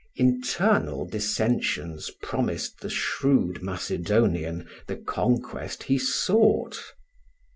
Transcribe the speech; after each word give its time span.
Internal 0.15 1.05
dissensions 1.05 2.09
promised 2.23 2.79
the 2.79 2.89
shrewd 2.89 3.61
Macedonian 3.61 4.67
the 4.87 4.95
conquest 4.97 5.83
he 5.83 5.99
sought. 5.99 6.79